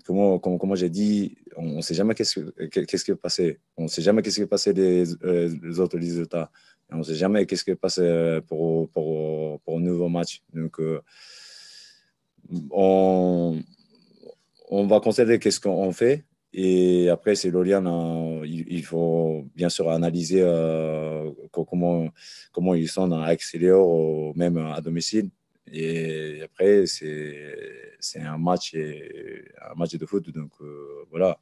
comme, 0.04 0.58
comme, 0.58 0.76
j'ai 0.76 0.88
dit, 0.88 1.36
on 1.56 1.76
ne 1.76 1.80
sait 1.80 1.94
jamais 1.94 2.14
qu'est-ce, 2.14 3.04
qui 3.04 3.10
va 3.10 3.16
passer. 3.16 3.58
On 3.76 3.84
ne 3.84 3.88
sait 3.88 4.02
jamais 4.02 4.22
qu'est-ce 4.22 4.36
qui 4.36 4.42
va 4.42 4.46
passer 4.46 4.72
des, 4.72 5.04
euh, 5.24 5.78
autres 5.78 5.98
résultats. 5.98 6.50
On 6.90 6.98
ne 6.98 7.02
sait 7.02 7.14
jamais 7.14 7.46
qu'est-ce 7.46 7.64
qui 7.64 7.70
va 7.70 7.76
passer 7.76 8.02
euh, 8.02 8.40
pour, 8.40 8.88
pour, 8.90 9.60
pour 9.60 9.76
un 9.78 9.80
nouveau 9.80 10.08
match. 10.08 10.42
Donc, 10.52 10.80
euh, 10.80 11.00
on, 12.70 13.60
on 14.68 14.86
va 14.86 15.00
considérer 15.00 15.38
qu'est-ce 15.38 15.60
qu'on 15.60 15.92
fait. 15.92 16.24
Et 16.52 17.08
après, 17.08 17.36
c'est 17.36 17.50
Lorient, 17.50 18.42
il, 18.42 18.82
faut 18.84 19.44
bien 19.54 19.68
sûr 19.68 19.88
analyser 19.88 20.42
comment, 21.52 22.08
comment 22.52 22.74
ils 22.74 22.88
sont 22.88 23.12
à 23.12 23.30
l'extérieur 23.30 23.86
ou 23.86 24.32
même 24.34 24.56
à 24.56 24.80
domicile. 24.80 25.30
Et 25.72 26.42
après, 26.42 26.86
c'est 26.86 28.20
un 28.20 28.38
match, 28.38 28.74
un 28.74 29.74
match 29.76 29.94
de 29.94 30.06
foot. 30.06 30.30
Donc 30.30 30.52
voilà, 31.10 31.38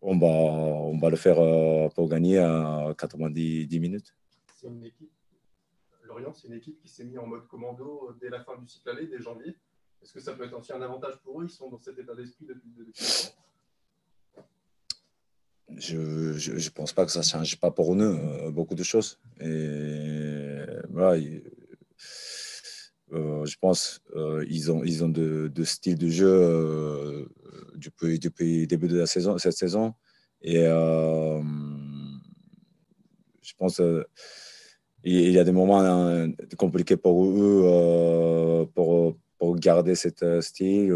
on 0.00 0.18
va, 0.18 0.26
on 0.26 0.98
va 0.98 1.10
le 1.10 1.16
faire 1.16 1.36
pour 1.94 2.08
gagner 2.08 2.38
à 2.38 2.94
90 2.96 3.80
minutes. 3.80 4.14
C'est 4.56 4.68
une 4.68 4.84
équipe, 4.84 5.10
Lorient, 6.04 6.32
c'est 6.32 6.48
une 6.48 6.54
équipe 6.54 6.80
qui 6.80 6.88
s'est 6.88 7.04
mise 7.04 7.18
en 7.18 7.26
mode 7.26 7.46
commando 7.48 8.16
dès 8.20 8.30
la 8.30 8.42
fin 8.44 8.56
du 8.58 8.68
cycle 8.68 8.90
aller, 8.90 9.06
dès 9.06 9.18
janvier. 9.20 9.56
Est-ce 10.02 10.12
que 10.12 10.20
ça 10.20 10.34
peut 10.34 10.44
être 10.44 10.58
aussi 10.58 10.72
un 10.72 10.82
avantage 10.82 11.16
pour 11.22 11.40
eux? 11.40 11.44
Ils 11.44 11.50
sont 11.50 11.70
dans 11.70 11.78
cet 11.78 11.98
état 11.98 12.14
d'esprit 12.14 12.46
depuis, 12.46 12.70
depuis 12.76 12.92
longtemps 13.02 13.42
je 15.78 16.52
ne 16.52 16.70
pense 16.70 16.92
pas 16.92 17.04
que 17.04 17.12
ça 17.12 17.20
ne 17.20 17.24
change 17.24 17.58
pas 17.58 17.70
pour 17.70 17.94
nous 17.94 18.04
euh, 18.04 18.50
beaucoup 18.50 18.74
de 18.74 18.82
choses. 18.82 19.18
Et 19.40 20.64
voilà, 20.90 21.20
euh, 23.12 23.44
je 23.44 23.56
pense 23.60 24.00
euh, 24.16 24.44
ils 24.48 24.72
ont 24.72 24.82
ils 24.84 25.04
ont 25.04 25.08
de, 25.08 25.48
de 25.48 25.64
style 25.64 25.98
de 25.98 26.08
jeu 26.08 26.28
euh, 26.28 27.26
depuis 27.76 28.18
depuis 28.18 28.66
début 28.66 28.88
de 28.88 28.98
la 28.98 29.06
saison 29.06 29.36
cette 29.38 29.52
saison. 29.52 29.94
Et 30.42 30.62
je 30.62 31.42
pense 33.58 33.80
il 35.04 35.30
y 35.30 35.38
a 35.38 35.44
des 35.44 35.52
moments 35.52 36.26
compliqués 36.56 36.96
pour 36.96 37.24
eux 37.24 38.68
pour, 38.74 39.16
pour 39.38 39.56
garder 39.56 39.94
cet 39.94 40.24
style 40.40 40.92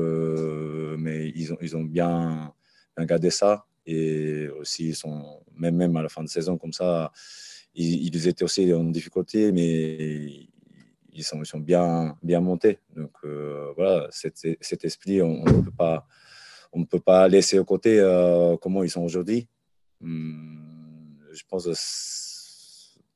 mais 0.99 1.30
ils 1.35 1.52
ont 1.52 1.58
ils 1.61 1.76
ont 1.76 1.85
bien, 1.85 2.52
bien 2.96 3.06
gardé 3.06 3.30
ça. 3.30 3.66
Et 3.88 4.49
aussi, 4.49 4.88
ils 4.88 4.96
sont, 4.96 5.44
même, 5.54 5.76
même 5.76 5.96
à 5.96 6.02
la 6.02 6.08
fin 6.08 6.25
de 6.25 6.28
saison, 6.28 6.58
comme 6.58 6.73
ça, 6.73 7.12
ils, 7.73 8.04
ils 8.12 8.26
étaient 8.26 8.42
aussi 8.42 8.75
en 8.75 8.82
difficulté, 8.82 9.52
mais 9.52 10.49
ils 11.16 11.25
sont, 11.25 11.40
ils 11.42 11.46
sont 11.46 11.61
bien, 11.61 12.16
bien 12.23 12.40
montés. 12.40 12.78
Donc 12.94 13.12
euh, 13.25 13.73
voilà, 13.76 14.08
cet, 14.11 14.37
cet, 14.61 14.85
esprit, 14.85 15.23
on 15.23 15.44
ne 15.44 15.62
peut 15.62 15.70
pas 15.76 16.06
on 16.73 16.85
peut 16.85 17.00
pas 17.00 17.26
laisser 17.28 17.58
au 17.58 17.64
côté 17.64 17.99
euh, 18.00 18.56
comment 18.58 18.82
ils 18.82 18.90
sont 18.90 19.02
aujourd'hui. 19.02 19.49
Hum, 20.02 21.18
je 21.32 21.42
pense 21.49 21.64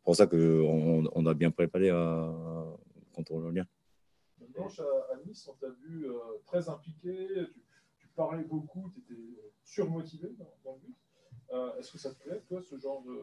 pour 0.03 0.17
ça 0.17 0.27
qu'on 0.27 1.05
on 1.13 1.27
a 1.27 1.35
bien 1.35 1.51
préparé 1.51 1.91
contre 3.13 3.39
le 3.39 3.51
lien. 3.51 3.67
Dimanche 4.61 4.81
à, 4.81 5.17
Nice, 5.27 5.49
on 5.49 5.55
t'a 5.55 5.69
vu 5.69 6.07
euh, 6.07 6.19
très 6.47 6.69
impliqué, 6.69 7.29
tu, 7.53 7.63
tu 7.99 8.09
parlais 8.17 8.45
beaucoup, 8.45 8.91
tu 8.91 9.01
étais 9.01 9.21
surmotivé 9.65 10.31
dans, 10.39 10.53
dans 10.65 10.75
le 10.75 10.81
but. 10.81 10.97
Euh, 11.53 11.77
Est-ce 11.77 11.93
que 11.93 11.99
ça 11.99 12.15
te 12.15 12.23
plaît, 12.23 12.43
toi, 12.49 12.61
ce 12.63 12.79
genre 12.79 13.03
de, 13.03 13.23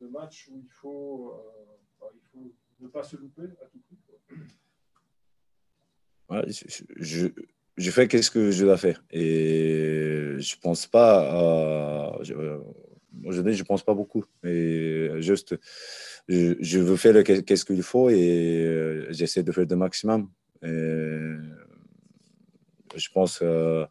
de 0.00 0.10
match 0.10 0.48
où 0.50 0.58
il 0.58 0.68
faut, 0.68 1.34
euh, 2.02 2.06
il 2.14 2.20
faut 2.32 2.52
ne 2.80 2.88
pas 2.88 3.02
se 3.02 3.16
louper 3.16 3.42
à 3.62 3.66
tout 3.66 3.78
prix 3.80 3.96
je, 6.48 6.82
je, 6.96 7.28
je, 7.76 7.90
fais 7.90 8.08
qu'est-ce 8.08 8.30
que 8.30 8.50
je 8.50 8.64
dois 8.64 8.76
faire. 8.76 9.04
Et 9.10 10.34
je 10.38 10.56
pense 10.60 10.86
pas 10.86 11.20
à. 11.20 12.22
Je, 12.22 12.34
Aujourd'hui, 13.24 13.54
je 13.54 13.64
pense 13.64 13.82
pas 13.82 13.94
beaucoup. 13.94 14.24
Et 14.44 15.08
juste, 15.20 15.56
je, 16.28 16.54
je 16.60 16.78
veux 16.78 16.96
faire 16.96 17.24
qu'est-ce 17.24 17.64
qu'il 17.64 17.82
faut 17.82 18.10
et 18.10 19.06
j'essaie 19.10 19.42
de 19.42 19.52
faire 19.52 19.66
le 19.68 19.76
maximum. 19.76 20.30
Et 20.62 20.68
je 22.96 23.08
pense 23.12 23.38
que 23.38 23.86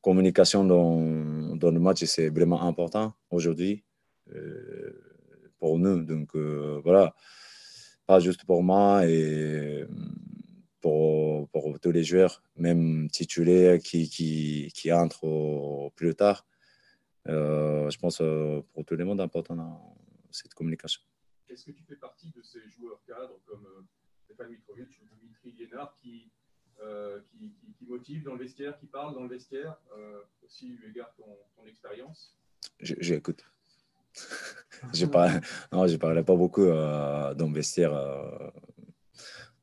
communication 0.00 0.64
dans, 0.64 1.56
dans 1.56 1.70
le 1.70 1.80
match, 1.80 2.04
c'est 2.04 2.28
vraiment 2.28 2.62
important 2.62 3.14
aujourd'hui 3.30 3.84
euh, 4.34 4.92
pour 5.58 5.78
nous. 5.78 6.02
Donc 6.02 6.34
euh, 6.34 6.80
voilà, 6.84 7.14
pas 8.06 8.20
juste 8.20 8.44
pour 8.44 8.62
moi 8.62 9.06
et 9.06 9.84
pour, 10.80 11.48
pour 11.50 11.78
tous 11.80 11.92
les 11.92 12.04
joueurs, 12.04 12.42
même 12.56 13.08
titulaires 13.10 13.78
qui, 13.78 14.08
qui, 14.08 14.70
qui 14.74 14.92
entrent 14.92 15.24
au, 15.24 15.90
plus 15.90 16.14
tard. 16.14 16.46
Euh, 17.28 17.88
je 17.88 17.98
pense 17.98 18.20
euh, 18.20 18.60
pour 18.72 18.84
tout 18.84 18.96
le 18.96 19.04
monde, 19.04 19.20
important 19.20 19.54
dans 19.54 19.96
cette 20.30 20.54
communication. 20.54 21.00
Est-ce 21.48 21.66
que 21.66 21.70
tu 21.70 21.84
fais 21.84 21.96
partie 21.96 22.30
de 22.30 22.42
ces 22.42 22.60
joueurs 22.68 23.00
cadres 23.06 23.38
comme 23.46 23.64
euh, 23.66 23.82
Stéphane 24.24 24.50
Mitrovic 24.50 24.88
ou 25.02 25.16
Dimitri 25.20 25.52
Liénard 25.52 25.96
qui 26.02 26.32
euh, 26.82 27.20
qui, 27.30 27.52
qui, 27.60 27.72
qui, 27.78 27.86
motive 27.86 28.24
dans 28.24 28.32
le 28.32 28.40
vestiaire, 28.40 28.76
qui 28.78 28.86
parle 28.86 29.14
dans 29.14 29.22
le 29.22 29.28
vestiaire, 29.28 29.76
euh, 29.96 30.20
aussi 30.44 30.68
eu 30.68 30.88
égard 30.88 31.14
ton, 31.14 31.38
ton 31.54 31.64
expérience? 31.66 32.36
J'écoute. 32.80 33.44
je 34.94 35.06
parle, 35.06 35.40
non, 35.72 35.86
je 35.86 35.96
parlais 35.96 36.22
pas 36.22 36.36
beaucoup 36.36 36.62
euh, 36.62 37.34
vestiaire. 37.52 37.94
Euh, 37.94 38.50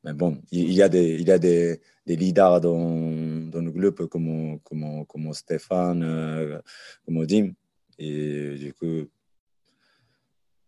mais 0.04 0.14
bon, 0.14 0.42
il, 0.52 0.72
y 0.72 0.82
a 0.82 0.90
des, 0.90 1.16
il 1.16 1.28
y 1.28 1.32
a 1.32 1.40
des, 1.40 1.82
des 2.06 2.16
leaders 2.16 2.62
dans, 2.62 3.50
dans 3.50 3.62
le 3.62 3.72
groupe 3.72 4.06
comme, 4.08 4.60
comme, 4.62 5.06
comme 5.06 5.34
Stéphane, 5.34 6.04
euh, 6.04 6.60
comme 7.06 7.26
Dim. 7.26 7.52
Et 7.98 8.56
du 8.56 8.74
coup, 8.74 9.10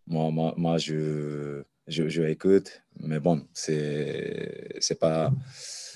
moi, 0.06 0.32
moi, 0.32 0.54
moi 0.58 0.78
je, 0.78 1.64
je, 1.88 2.22
écoute. 2.24 2.84
Mais 3.00 3.20
bon, 3.22 3.48
c'est 3.54 5.00
pas 5.00 5.32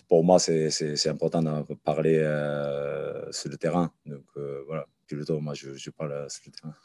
pour 0.07 0.23
moi, 0.23 0.39
c'est 0.39 1.07
important 1.07 1.41
de 1.41 1.73
parler 1.73 2.19
euh, 2.19 3.29
sur 3.31 3.49
le 3.49 3.57
terrain. 3.57 3.91
Donc 4.05 4.25
voilà, 4.65 4.85
plutôt 5.07 5.41
moi, 5.41 5.53
je, 5.55 5.73
je, 5.73 5.89
parle 5.89 6.29
sur 6.29 6.43
le 6.45 6.51
terrain. 6.51 6.75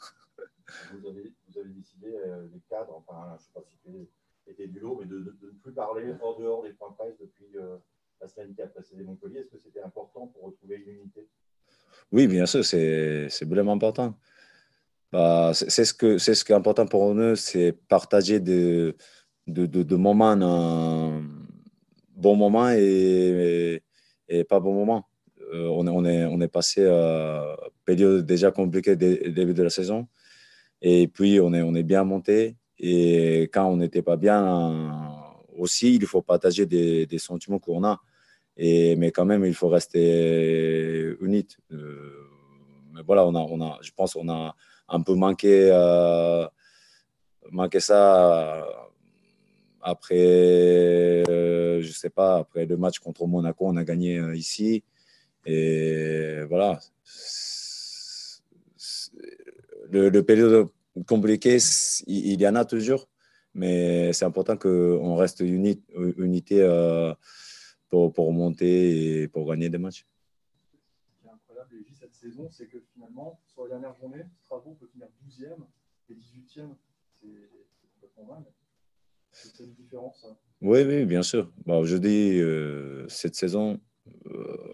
Vous 0.91 1.07
avez, 1.07 1.31
avez 1.61 1.73
décidé, 1.73 2.07
euh, 2.07 2.47
les 2.53 2.59
cadres, 2.69 2.95
enfin, 2.95 3.27
je 3.29 3.33
ne 3.33 3.39
sais 3.39 3.51
pas 3.53 3.61
si 3.63 4.09
c'était 4.45 4.67
du 4.67 4.79
lot, 4.79 4.97
mais 4.99 5.05
de, 5.05 5.19
ne 5.19 5.49
plus 5.61 5.71
parler 5.71 6.13
hors 6.21 6.37
dehors 6.39 6.63
des 6.63 6.73
points 6.73 6.91
presse 6.97 7.17
depuis 7.19 7.47
euh, 7.55 7.77
la 8.19 8.27
semaine 8.27 8.53
qui 8.53 8.61
a 8.61 8.67
précédé 8.67 9.03
Montpellier. 9.03 9.39
Est-ce 9.39 9.49
que 9.49 9.57
c'était 9.57 9.81
important 9.81 10.27
pour 10.27 10.43
retrouver 10.43 10.77
une 10.77 10.95
unité? 10.95 11.27
Oui, 12.11 12.27
bien 12.27 12.45
sûr, 12.45 12.65
c'est 12.65 13.45
vraiment 13.45 13.73
important. 13.73 14.17
Bah, 15.11 15.51
c'est 15.53 15.85
ce, 15.85 16.17
ce 16.17 16.43
qui 16.43 16.51
est 16.51 16.55
important 16.55 16.85
pour 16.85 17.13
nous, 17.13 17.35
c'est 17.35 17.73
partager 17.73 18.39
de, 18.39 18.95
de, 19.47 19.65
de, 19.65 19.95
moments. 19.95 20.37
Euh, 20.39 21.21
bon 22.15 22.35
moment 22.35 22.69
et, 22.69 23.81
et, 24.29 24.43
pas 24.45 24.59
bon 24.59 24.73
moment. 24.73 25.05
Euh, 25.53 25.67
on, 25.67 25.85
on, 25.87 26.05
est, 26.05 26.25
on 26.25 26.39
est 26.39 26.47
passé 26.47 26.85
à 26.85 27.57
période 27.83 28.25
déjà 28.25 28.51
compliquée 28.51 28.95
dès 28.95 29.29
début 29.31 29.53
de 29.53 29.63
la 29.63 29.69
saison. 29.69 30.07
Et 30.81 31.07
puis, 31.07 31.39
on 31.39 31.53
est, 31.53 31.61
on 31.61 31.75
est 31.75 31.83
bien 31.83 32.03
monté. 32.03 32.55
Et 32.79 33.43
quand 33.53 33.67
on 33.67 33.77
n'était 33.77 34.01
pas 34.01 34.17
bien 34.17 34.91
aussi, 35.57 35.95
il 35.95 36.05
faut 36.05 36.21
partager 36.21 36.65
des, 36.65 37.17
sentiments 37.17 37.59
qu'on 37.59 37.83
a. 37.83 37.99
Et, 38.57 38.95
mais 38.95 39.11
quand 39.11 39.25
même, 39.25 39.45
il 39.45 39.53
faut 39.53 39.69
rester 39.69 41.15
unis. 41.21 41.47
Euh, 41.71 42.27
mais 42.93 43.01
voilà, 43.05 43.25
on 43.25 43.35
a, 43.35 43.39
on 43.39 43.61
a, 43.61 43.79
je 43.81 43.91
pense 43.95 44.13
qu'on 44.13 44.29
a 44.29 44.55
un 44.89 45.01
peu 45.01 45.15
manqué, 45.15 45.69
euh, 45.71 46.45
manqué 47.51 47.79
ça 47.79 48.65
après, 49.81 50.15
euh, 51.27 51.81
je 51.81 51.91
sais 51.91 52.09
pas, 52.09 52.37
après 52.37 52.65
le 52.65 52.77
match 52.77 52.99
contre 52.99 53.25
Monaco, 53.25 53.65
on 53.67 53.77
a 53.77 53.83
gagné 53.83 54.17
euh, 54.17 54.35
ici. 54.35 54.83
Et 55.45 56.41
voilà. 56.47 56.79
Le, 59.91 60.09
le, 60.09 60.23
période 60.23 60.69
compliqué, 61.05 61.57
il, 62.07 62.39
y 62.39 62.47
en 62.47 62.55
a 62.55 62.63
toujours, 62.63 63.09
mais 63.53 64.13
c'est 64.13 64.23
important 64.23 64.55
qu'on 64.55 65.15
reste 65.15 65.41
uni, 65.41 65.81
unité 66.17 66.61
euh, 66.61 67.13
pour, 67.89 68.13
pour 68.13 68.31
monter 68.31 69.23
et 69.23 69.27
pour 69.27 69.49
gagner 69.49 69.69
des 69.69 69.77
matchs. 69.77 70.05
Ce 71.03 71.21
qui 71.21 71.27
est 71.27 71.31
incroyable, 71.31 71.75
cette 71.99 72.15
saison, 72.15 72.47
c'est 72.49 72.67
que 72.67 72.77
finalement, 72.93 73.41
sur 73.45 73.63
la 73.63 73.71
dernière 73.71 73.93
journée, 73.95 74.23
Strasbourg 74.45 74.77
peut 74.79 74.87
finir 74.87 75.07
12e 75.27 75.57
et 76.09 76.13
18e. 76.13 76.69
C'est 77.19 77.27
complètement 77.99 78.35
dingue. 78.35 78.45
C'est 79.33 79.63
une 79.63 79.73
différence. 79.73 80.25
Hein. 80.25 80.37
Oui, 80.61 80.83
oui, 80.83 81.05
bien 81.05 81.21
sûr. 81.21 81.51
Bon, 81.65 81.83
je 81.83 81.97
dis, 81.97 82.39
euh, 82.39 83.05
cette 83.09 83.35
saison, 83.35 83.77
euh, 84.27 84.73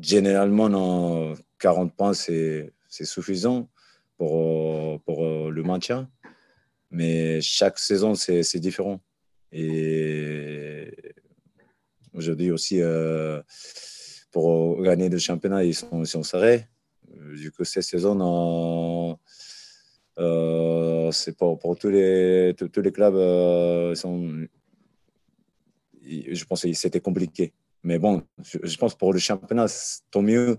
généralement, 0.00 0.70
non, 0.70 1.34
40 1.58 1.94
points, 1.94 2.14
c'est 2.14 2.72
suffisant 2.88 3.68
pour, 4.16 5.00
pour 5.02 5.50
le 5.50 5.62
maintien. 5.62 6.08
Mais 6.90 7.40
chaque 7.40 7.78
saison, 7.78 8.14
c'est 8.14 8.58
différent. 8.60 9.00
Et 9.52 10.90
aujourd'hui 12.14 12.50
aussi, 12.50 12.80
euh, 12.80 13.42
pour 14.32 14.82
gagner 14.82 15.08
le 15.08 15.18
championnat, 15.18 15.64
ils 15.64 15.74
sont, 15.74 16.02
ils 16.02 16.06
sont 16.06 16.22
serrés. 16.22 16.66
Du 17.34 17.50
coup, 17.52 17.64
cette 17.64 17.84
saison, 17.84 19.18
euh, 20.18 21.10
c'est 21.12 21.36
pour, 21.36 21.58
pour, 21.58 21.78
tous 21.78 21.88
les, 21.88 22.54
tous, 22.56 22.80
les 22.80 22.92
clubs. 22.92 23.14
Euh, 23.14 23.94
sont, 23.94 24.46
je 26.02 26.44
pense 26.44 26.62
que 26.62 26.72
c'était 26.72 27.00
compliqué. 27.00 27.52
Mais 27.82 27.98
bon, 27.98 28.22
je, 28.42 28.58
je, 28.62 28.76
pense 28.76 28.94
pour 28.96 29.12
le 29.12 29.18
championnat, 29.18 29.66
tant 30.10 30.22
mieux 30.22 30.58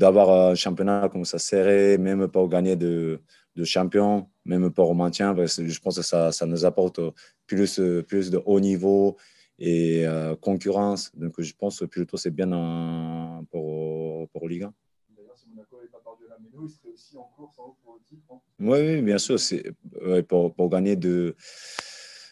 d'avoir 0.00 0.28
un 0.50 0.54
championnat 0.54 1.08
comme 1.12 1.26
ça 1.26 1.38
serré, 1.38 1.98
même 1.98 2.26
pour 2.28 2.48
gagner 2.48 2.74
de, 2.74 3.20
de 3.54 3.64
champion, 3.64 4.26
même 4.46 4.70
pour 4.72 4.88
le 4.92 4.96
maintien, 4.96 5.34
parce 5.34 5.56
que 5.56 5.66
je 5.68 5.80
pense 5.80 5.96
que 5.96 6.02
ça, 6.02 6.32
ça 6.32 6.46
nous 6.46 6.64
apporte 6.64 7.00
plus, 7.46 7.78
plus 8.08 8.30
de 8.30 8.40
haut 8.46 8.60
niveau 8.60 9.16
et 9.58 10.06
euh, 10.06 10.34
concurrence. 10.36 11.10
Donc, 11.14 11.34
je 11.38 11.52
pense 11.52 11.84
plutôt 11.90 12.16
c'est 12.16 12.30
bien 12.30 12.50
en- 12.52 13.44
pour, 13.50 14.26
pour 14.30 14.48
Ligue 14.48 14.62
1. 14.64 14.72
D'ailleurs, 15.16 15.36
si 15.36 15.48
Monaco 15.50 15.76
n'avait 15.76 15.88
pas 15.88 16.00
perdu 16.02 16.24
la 16.30 16.38
Méno, 16.38 16.66
il 16.66 16.70
serait 16.70 16.88
aussi 16.94 17.18
en 17.18 17.28
course 17.36 17.58
en 17.58 17.64
haut 17.64 17.76
pour 17.84 17.94
le 17.96 18.00
titre. 18.08 18.24
hein. 18.32 18.40
Oui, 18.58 18.78
oui, 18.80 19.02
bien 19.02 19.18
sûr. 19.18 19.38
C'est, 19.38 19.70
ouais, 20.06 20.22
pour, 20.22 20.54
pour 20.54 20.70
gagner, 20.70 20.96
de, 20.96 21.36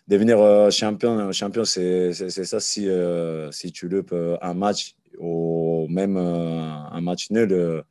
devenir 0.06 0.40
euh, 0.40 0.70
champion, 0.70 1.30
champion 1.32 1.64
c'est, 1.66 2.14
ça. 2.14 2.60
Si, 2.60 2.88
euh, 2.88 3.52
si 3.52 3.72
tu 3.72 3.88
loupes 3.88 4.14
un 4.40 4.54
match 4.54 4.94
ou 5.18 5.86
même 5.88 6.16
euh, 6.16 6.60
un 6.90 7.00
match 7.00 7.30
nul, 7.30 7.52
euh, 7.52 7.82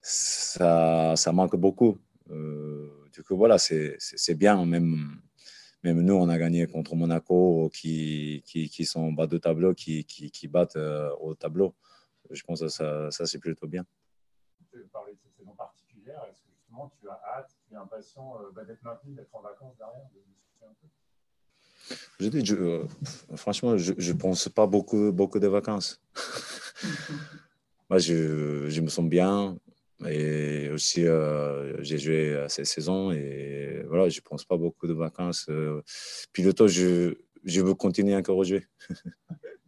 ça, 0.00 1.14
ça 1.16 1.32
manque 1.32 1.56
beaucoup. 1.56 1.98
Euh, 2.30 3.08
du 3.12 3.22
coup, 3.22 3.36
voilà, 3.36 3.58
c'est, 3.58 3.98
bien. 4.34 4.64
Même, 4.64 5.20
même 5.82 6.00
nous, 6.00 6.14
on 6.14 6.28
a 6.28 6.38
gagné 6.38 6.66
contre 6.66 6.94
Monaco 6.94 7.70
qui, 7.72 8.42
qui, 8.46 8.68
qui 8.68 8.84
sont 8.84 9.12
bas 9.12 9.26
de 9.26 9.38
tableau, 9.38 9.74
qui, 9.74 10.04
qui, 10.04 10.30
qui 10.30 10.48
battent 10.48 10.78
au 11.20 11.34
tableau. 11.34 11.74
Je 12.30 12.42
pense 12.42 12.60
que 12.60 12.68
ça, 12.68 13.10
ça 13.10 13.26
c'est 13.26 13.38
plutôt 13.38 13.66
bien. 13.66 13.84
Tu 14.70 14.78
parlais 14.92 15.12
de 15.12 15.18
cette 15.18 15.34
saison 15.36 15.52
particulière? 15.52 16.22
Est-ce 16.30 16.40
que 16.42 16.48
justement 16.56 16.90
tu 17.00 17.08
as 17.08 17.20
hâte, 17.36 17.50
tu 17.68 17.74
es 17.74 17.76
impatient 17.76 18.38
bah, 18.54 18.64
d'être 18.64 18.82
maintenu, 18.82 19.14
d'être 19.14 19.34
en 19.34 19.42
vacances 19.42 19.76
derrière 19.76 20.08
de 20.14 20.20
un 20.66 20.74
peu? 20.80 20.88
Je 22.20 22.28
dis, 22.28 22.44
je- 22.44 22.54
euh, 22.56 22.84
franchement, 23.36 23.76
je 23.76 23.92
ne 23.92 24.16
pense 24.18 24.48
pas 24.48 24.66
beaucoup, 24.66 25.12
beaucoup 25.12 25.38
de 25.38 25.46
vacances. 25.48 26.00
Moi, 27.90 27.98
je, 27.98 28.68
je 28.68 28.80
me 28.80 28.88
sens 28.88 29.04
bien. 29.06 29.56
Et 30.08 30.70
aussi, 30.70 31.06
euh, 31.06 31.76
j'ai 31.82 31.98
joué 31.98 32.36
à 32.36 32.48
cette 32.48 32.66
saison 32.66 33.12
et 33.12 33.84
voilà, 33.88 34.08
je 34.08 34.18
ne 34.18 34.22
pense 34.22 34.44
pas 34.44 34.56
beaucoup 34.56 34.86
de 34.86 34.92
vacances. 34.92 35.46
Euh, 35.48 35.80
Puis 36.32 36.42
le 36.42 36.52
temps, 36.52 36.66
je, 36.66 37.14
je 37.44 37.60
veux 37.60 37.74
continuer 37.74 38.14
encore 38.16 38.40
à 38.40 38.44
jouer. 38.44 38.66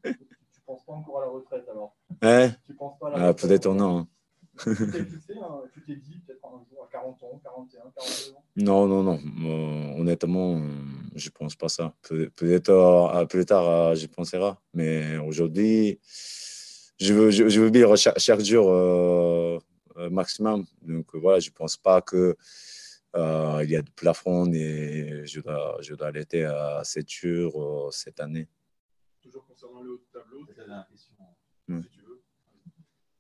Tu 0.05 0.61
penses 0.67 0.85
pas 0.85 0.93
encore 0.95 1.19
à 1.23 1.27
la 1.27 1.31
retraite 1.31 1.65
alors? 1.71 1.97
Hein? 2.23 2.51
Tu 2.65 2.75
penses 2.75 2.99
pas 2.99 3.07
à 3.09 3.11
la 3.11 3.17
Ah, 3.25 3.29
retraite? 3.29 3.49
Peut-être 3.49 3.73
non. 3.75 3.99
hein. 3.99 4.09
Tu 4.59 4.91
t'es 4.91 5.05
fixé, 5.05 5.35
hein, 5.41 5.61
tu 5.73 5.83
t'es 5.85 5.95
dit 5.97 6.21
à 6.29 6.33
40 7.13 7.23
ans, 7.23 7.41
41, 7.43 7.91
42 7.95 8.33
ans 8.35 8.45
Non, 8.57 8.87
non, 8.87 9.03
non. 9.03 9.19
Euh, 9.45 10.01
honnêtement, 10.01 10.61
je 11.15 11.29
ne 11.29 11.33
pense 11.33 11.55
pas 11.57 11.69
ça. 11.69 11.95
Peut- 12.03 12.31
Peut-être 12.37 12.71
euh, 12.71 13.25
plus 13.27 13.45
tard, 13.45 13.69
euh, 13.69 13.95
j'y 13.95 14.09
penserai. 14.09 14.53
Mais 14.75 15.19
aujourd'hui, 15.19 15.99
je 16.99 17.13
veux, 17.15 17.31
je, 17.31 17.49
je 17.49 17.61
veux 17.61 17.71
vivre 17.71 17.97
chaque, 17.97 18.19
chaque 18.19 18.41
jour 18.41 18.71
euh, 18.71 19.59
euh, 19.97 20.11
maximum. 20.11 20.65
Donc 20.83 21.15
voilà, 21.15 21.39
je 21.41 21.51
ne 21.51 21.55
pense 21.55 21.77
pas 21.77 22.01
que 22.03 22.37
euh, 23.17 23.61
il 23.65 23.71
y 23.71 23.77
a 23.77 23.83
de 23.83 23.91
plafond 23.91 24.51
et 24.53 25.23
je 25.27 25.41
dois, 25.41 25.79
je 25.81 25.95
dois 25.95 26.09
arrêter 26.09 26.45
à 26.45 26.83
7 26.85 27.09
jours 27.09 27.63
euh, 27.63 27.91
cette 27.91 28.21
année. 28.21 28.49
Toujours 29.23 29.47
concernant 29.47 29.83
le 29.83 29.93
haut 29.93 29.99
de 29.99 30.07
tableau, 30.13 30.45
C'est 30.55 30.67
la 30.67 30.87
question. 30.91 31.15
Mm. 31.69 31.83
si 31.83 31.89
tu 31.91 32.01
veux. 32.03 32.23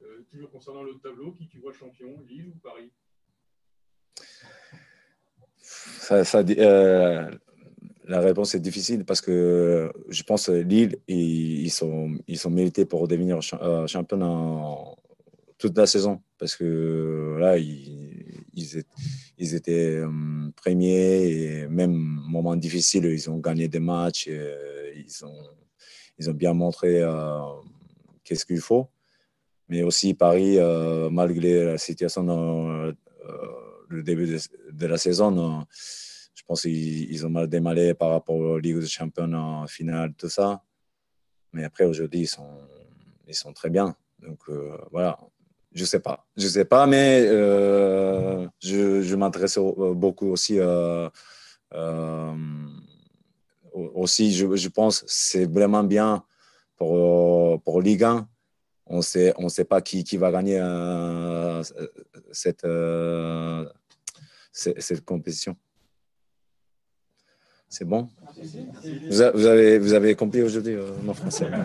Euh, 0.02 0.25
toujours 0.31 0.50
concernant 0.50 0.83
le 0.83 0.90
haut 0.93 0.95
de 0.95 1.00
tableau, 1.00 1.33
qui 1.33 1.49
tu 1.49 1.59
vois 1.59 1.73
champion, 1.73 2.21
Lille 2.28 2.49
ou 2.49 2.59
Paris? 2.62 2.93
Euh, 6.12 7.31
la 8.07 8.21
réponse 8.21 8.55
est 8.55 8.61
difficile 8.61 9.05
parce 9.05 9.21
que 9.21 9.90
je 10.09 10.23
pense 10.23 10.47
que 10.47 10.52
Lille, 10.52 10.97
ils, 11.09 11.64
ils 11.64 11.71
sont, 11.71 12.16
ils 12.28 12.38
sont 12.38 12.50
mérités 12.50 12.85
pour 12.85 13.09
devenir 13.09 13.40
euh, 13.61 13.87
champion 13.87 14.97
toute 15.59 15.76
la 15.76 15.87
saison. 15.87 16.21
Parce 16.38 16.55
que 16.55 17.37
là, 17.40 17.57
ils, 17.59 18.45
ils 18.55 19.55
étaient, 19.55 19.97
euh, 19.97 20.09
premiers 20.55 21.62
et 21.62 21.66
même 21.69 21.95
moment 21.95 22.55
difficile, 22.57 23.07
ils 23.07 23.31
ont 23.31 23.38
gagné 23.38 23.69
des 23.69 23.81
matchs. 23.81 24.28
euh, 24.28 24.93
ils, 24.95 25.25
ont, 25.25 25.43
ils 26.19 26.31
ont 26.31 26.35
bien 26.35 26.52
montré 26.52 27.02
qu'est-ce 28.23 28.45
qu'il 28.47 28.61
faut. 28.61 28.87
Mais 29.69 29.83
aussi 29.83 30.14
Paris, 30.14 30.59
malgré 31.11 31.64
la 31.64 31.78
situation 31.78 32.22
dans 32.22 32.92
le 33.88 34.03
début 34.03 34.27
de, 34.27 34.38
de 34.72 34.87
la 34.87 34.99
saison, 34.99 35.61
euh, 35.61 35.62
je 36.35 36.42
pense 36.46 36.62
qu'ils 36.62 37.11
ils 37.12 37.27
ont 37.27 37.31
mal 37.31 37.49
démarré 37.49 37.94
par 37.94 38.11
rapport 38.11 38.37
aux 38.37 38.59
Ligue 38.59 38.79
des 38.81 38.87
Champions 38.87 39.33
en 39.35 39.66
finale, 39.66 40.14
tout 40.14 40.29
ça. 40.29 40.62
Mais 41.53 41.64
après, 41.64 41.85
aujourd'hui, 41.85 42.20
ils 42.20 42.27
sont, 42.27 42.59
ils 43.27 43.35
sont 43.35 43.53
très 43.53 43.70
bien. 43.70 43.96
Donc 44.20 44.40
euh, 44.49 44.77
voilà, 44.90 45.18
je 45.72 45.85
sais 45.85 46.01
pas. 46.01 46.27
Je 46.37 46.46
sais 46.49 46.64
pas, 46.64 46.87
mais 46.87 47.22
euh, 47.27 48.46
je, 48.62 49.03
je 49.03 49.16
m'intéresse 49.16 49.57
au- 49.59 49.94
beaucoup 49.94 50.29
aussi. 50.29 50.59
euh, 50.59 51.09
euh, 51.75 52.35
au- 53.72 53.92
aussi, 54.03 54.33
je, 54.33 54.55
je 54.57 54.68
pense 54.68 55.05
c'est 55.07 55.46
vraiment 55.51 55.85
bien 55.85 56.25
pour, 56.77 57.61
pour 57.62 57.81
Ligue 57.83 58.05
1. 58.05 58.29
On 58.88 59.03
sait, 59.03 59.33
on 59.37 59.49
sait 59.49 59.64
pas 59.64 59.81
qui, 59.83 60.05
qui 60.05 60.16
va 60.16 60.31
gagner 60.31 60.59
euh, 60.61 61.62
cette, 62.33 62.64
euh, 62.64 63.68
cette, 64.53 64.81
cette 64.81 65.05
compétition. 65.05 65.57
C'est 67.68 67.85
bon? 67.85 68.09
Vous, 69.11 69.22
a- 69.22 69.33
vous 69.33 69.46
avez, 69.46 69.79
vous 69.79 69.92
avez 69.92 70.14
compris 70.14 70.42
aujourd'hui 70.42 70.75
euh, 70.75 70.92
mon 71.03 71.14
français? 71.14 71.51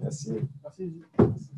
Merci. 0.00 0.32
Merci. 0.62 1.50